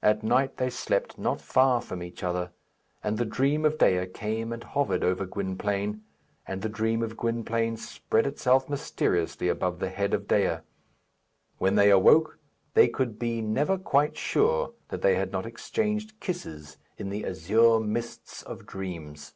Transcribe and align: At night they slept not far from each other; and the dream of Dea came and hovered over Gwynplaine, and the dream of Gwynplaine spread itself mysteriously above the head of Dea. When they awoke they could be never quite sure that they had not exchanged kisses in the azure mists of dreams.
At 0.00 0.22
night 0.22 0.58
they 0.58 0.70
slept 0.70 1.18
not 1.18 1.40
far 1.40 1.80
from 1.80 2.04
each 2.04 2.22
other; 2.22 2.52
and 3.02 3.18
the 3.18 3.24
dream 3.24 3.64
of 3.64 3.78
Dea 3.78 4.06
came 4.06 4.52
and 4.52 4.62
hovered 4.62 5.02
over 5.02 5.26
Gwynplaine, 5.26 6.04
and 6.46 6.62
the 6.62 6.68
dream 6.68 7.02
of 7.02 7.16
Gwynplaine 7.16 7.76
spread 7.76 8.28
itself 8.28 8.68
mysteriously 8.68 9.48
above 9.48 9.80
the 9.80 9.90
head 9.90 10.14
of 10.14 10.28
Dea. 10.28 10.58
When 11.58 11.74
they 11.74 11.90
awoke 11.90 12.38
they 12.74 12.86
could 12.86 13.18
be 13.18 13.40
never 13.42 13.76
quite 13.76 14.16
sure 14.16 14.72
that 14.90 15.02
they 15.02 15.16
had 15.16 15.32
not 15.32 15.46
exchanged 15.46 16.20
kisses 16.20 16.76
in 16.96 17.10
the 17.10 17.26
azure 17.26 17.80
mists 17.80 18.44
of 18.44 18.66
dreams. 18.66 19.32